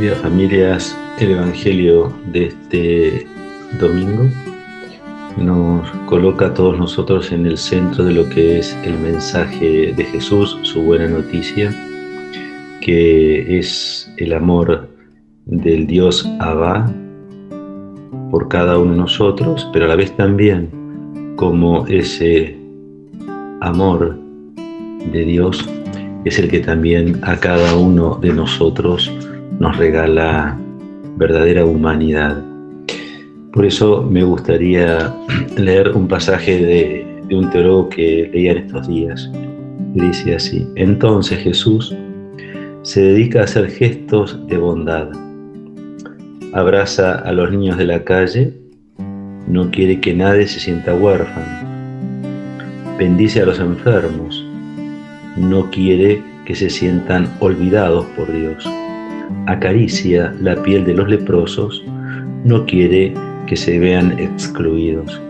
Día 0.00 0.14
familias, 0.14 0.94
el 1.20 1.30
Evangelio 1.30 2.12
de 2.26 2.48
este 2.48 3.26
domingo 3.80 4.24
nos 5.38 5.90
coloca 6.06 6.48
a 6.48 6.54
todos 6.54 6.78
nosotros 6.78 7.32
en 7.32 7.46
el 7.46 7.56
centro 7.56 8.04
de 8.04 8.12
lo 8.12 8.28
que 8.28 8.58
es 8.58 8.76
el 8.84 8.98
mensaje 8.98 9.94
de 9.96 10.04
Jesús, 10.04 10.58
su 10.62 10.82
buena 10.82 11.08
noticia, 11.08 11.74
que 12.82 13.58
es 13.58 14.12
el 14.18 14.34
amor 14.34 14.86
del 15.46 15.86
Dios 15.86 16.28
Abba 16.40 16.92
por 18.30 18.48
cada 18.48 18.78
uno 18.78 18.92
de 18.92 18.98
nosotros, 18.98 19.66
pero 19.72 19.86
a 19.86 19.88
la 19.88 19.96
vez 19.96 20.14
también 20.14 20.68
como 21.36 21.86
ese 21.86 22.54
amor 23.62 24.18
de 25.10 25.24
Dios 25.24 25.66
es 26.26 26.38
el 26.38 26.50
que 26.50 26.60
también 26.60 27.18
a 27.22 27.36
cada 27.36 27.74
uno 27.76 28.18
de 28.20 28.34
nosotros 28.34 29.10
nos 29.58 29.76
regala 29.76 30.58
verdadera 31.16 31.64
humanidad. 31.64 32.42
Por 33.52 33.64
eso 33.64 34.02
me 34.02 34.22
gustaría 34.22 35.14
leer 35.56 35.92
un 35.92 36.08
pasaje 36.08 36.58
de, 36.58 37.06
un 37.34 37.50
teólogo 37.50 37.88
que 37.88 38.30
leía 38.32 38.52
en 38.52 38.58
estos 38.58 38.86
días. 38.86 39.30
Dice 39.94 40.34
así, 40.34 40.68
entonces 40.74 41.38
Jesús 41.38 41.94
se 42.82 43.02
dedica 43.02 43.40
a 43.40 43.44
hacer 43.44 43.70
gestos 43.70 44.38
de 44.46 44.58
bondad. 44.58 45.08
Abraza 46.52 47.14
a 47.14 47.32
los 47.32 47.50
niños 47.50 47.78
de 47.78 47.86
la 47.86 48.04
calle, 48.04 48.52
no 49.48 49.70
quiere 49.70 50.00
que 50.00 50.14
nadie 50.14 50.46
se 50.46 50.60
sienta 50.60 50.94
huérfano. 50.94 51.66
Bendice 52.98 53.42
a 53.42 53.46
los 53.46 53.58
enfermos, 53.58 54.44
no 55.36 55.70
quiere 55.70 56.22
que 56.44 56.54
se 56.54 56.70
sientan 56.70 57.28
olvidados 57.40 58.04
por 58.16 58.32
Dios. 58.32 58.68
Acaricia 59.46 60.34
la 60.40 60.56
piel 60.62 60.84
de 60.84 60.94
los 60.94 61.08
leprosos, 61.08 61.82
no 62.44 62.64
quiere 62.66 63.14
que 63.46 63.56
se 63.56 63.78
vean 63.78 64.18
excluidos. 64.18 65.20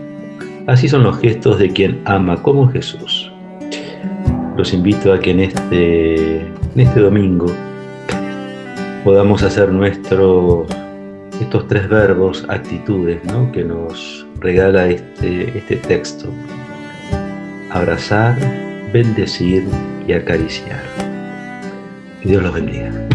Así 0.67 0.87
son 0.89 1.03
los 1.03 1.19
gestos 1.19 1.59
de 1.59 1.69
quien 1.69 2.01
ama 2.05 2.41
como 2.41 2.67
Jesús. 2.69 3.31
Los 4.57 4.73
invito 4.73 5.13
a 5.13 5.19
que 5.19 5.31
en 5.31 5.39
este, 5.41 6.37
en 6.39 6.79
este 6.79 6.99
domingo 6.99 7.45
podamos 9.03 9.43
hacer 9.43 9.71
nuestros 9.71 10.67
estos 11.39 11.67
tres 11.67 11.87
verbos, 11.87 12.45
actitudes, 12.49 13.23
¿no? 13.25 13.51
que 13.51 13.63
nos 13.63 14.25
regala 14.39 14.87
este, 14.87 15.57
este 15.57 15.75
texto. 15.77 16.29
Abrazar, 17.71 18.37
bendecir 18.91 19.63
y 20.07 20.13
acariciar. 20.13 20.81
Dios 22.23 22.41
los 22.41 22.53
bendiga. 22.53 23.06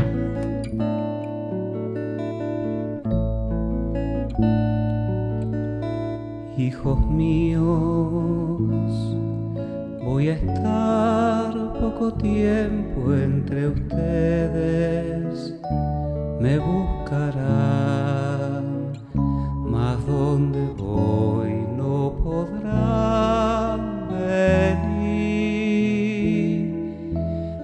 Hijos 6.59 6.99
míos, 7.07 7.63
voy 10.05 10.29
a 10.29 10.35
estar 10.35 11.55
poco 11.81 12.13
tiempo 12.13 13.15
entre 13.15 13.69
ustedes, 13.69 15.59
me 16.39 16.59
buscarán, 16.59 17.73
mas 19.67 20.07
donde 20.07 20.67
voy 20.77 21.55
no 21.75 22.13
podrán 22.23 24.09
venir. 24.11 24.93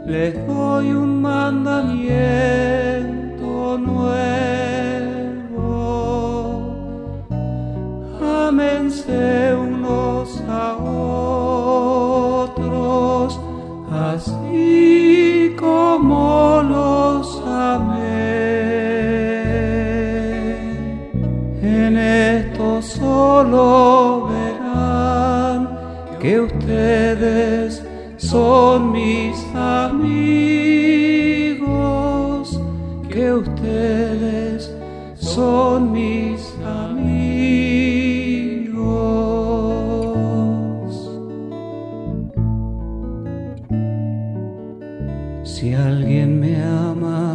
Les 0.07 0.47
doy 0.47 0.93
un 0.93 1.21
mandamiento 1.21 2.17
nuevo. 3.77 4.68
Amense 9.09 9.55
unos 9.55 10.43
a 10.49 10.77
otros, 12.45 13.41
así 13.91 15.55
como 15.59 16.63
los 16.63 17.43
amé. 17.47 17.97
En 21.63 21.97
esto 21.97 22.83
solo 22.83 24.29
verán 24.29 25.79
que 26.21 26.41
ustedes 26.41 27.83
son 28.19 28.93
mis 28.93 29.43
amigos, 29.55 30.21
que 33.09 33.33
ustedes 33.33 34.71
son 35.19 35.93
mis 35.93 36.55
amigos. 36.63 37.28
Si 45.59 45.75
alguien 45.75 46.39
me 46.39 46.55
ama, 46.63 47.35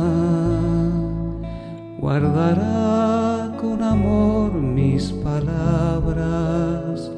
guardará 1.99 3.51
con 3.59 3.83
amor 3.83 4.53
mis 4.53 5.11
palabras, 5.11 7.11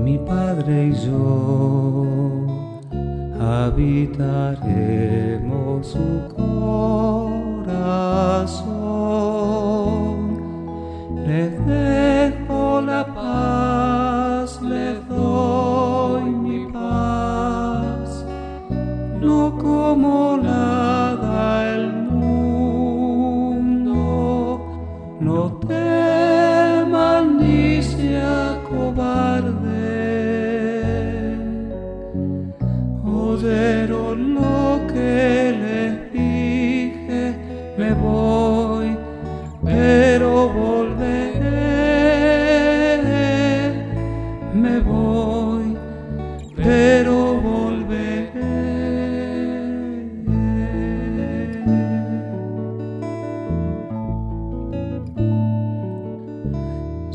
mi 0.00 0.18
Padre 0.18 0.88
y 0.88 0.94
yo 0.94 2.06
habitaremos 3.38 5.86
su 5.86 6.26
corazón. 7.54 7.66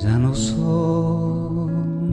Ya 0.03 0.17
no 0.17 0.33
son 0.33 2.11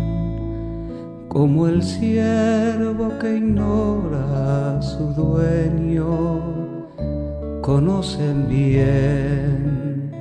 como 1.28 1.68
el 1.68 1.82
siervo 1.82 3.18
que 3.18 3.36
ignora 3.36 4.76
a 4.76 4.82
su 4.82 5.14
dueño, 5.14 6.86
conocen 7.62 8.46
bien 8.46 10.12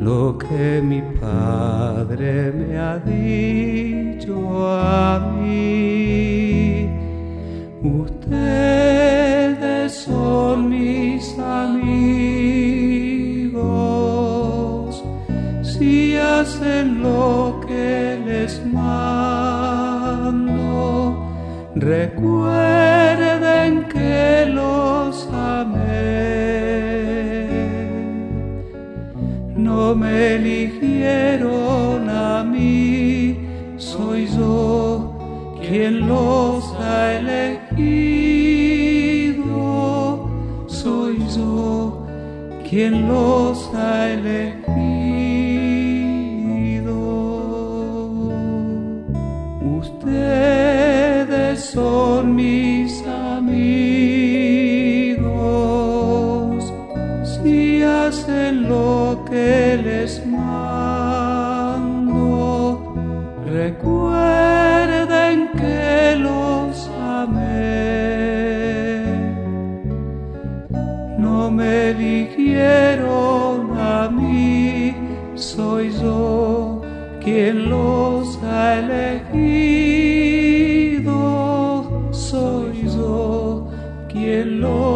lo 0.00 0.38
que 0.38 0.80
mi 0.82 1.02
padre 1.20 2.52
me 2.52 2.78
ha 2.78 2.98
dicho 2.98 4.66
a 4.66 5.34
mí. 5.36 6.88
Hacen 16.16 17.02
lo 17.02 17.60
que 17.66 18.18
les 18.26 18.64
mando. 18.64 19.98
Recuerden 21.74 23.70
que 23.88 24.46
los 24.58 25.28
amé. 25.32 25.88
No 29.56 29.94
me 29.94 30.34
eligieron 30.36 32.08
a 32.08 32.44
mí, 32.44 33.38
soy 33.76 34.26
yo 34.26 35.14
quien 35.60 36.08
los 36.08 36.74
ha 36.80 37.14
elegido. 37.20 37.68
Soy 40.66 41.18
yo 41.36 42.06
quien 42.68 43.08
los 43.08 43.70
ha 43.74 44.10
elegido. 44.10 44.87
Ustedes 49.88 51.60
son 51.60 52.34
mis 52.34 53.02
amigos 53.06 53.72
si 57.24 57.82
hacen 57.82 58.68
lo 58.68 59.24
que 59.30 59.80
les 59.82 60.26
mando. 60.26 60.44
Recuerden 63.46 65.48
que 65.56 66.16
los 66.16 66.90
amé. 67.00 69.04
No 71.18 71.50
me 71.50 71.92
eligieron 71.92 73.78
a 73.78 74.10
mí, 74.10 74.94
soy 75.34 75.90
yo 75.92 76.77
quien 77.28 77.68
los 77.68 78.42
ha 78.42 78.78
elegido. 78.78 79.28
Soy 82.10 82.88
yo 82.96 83.68
quien 84.08 84.60
los 84.62 84.87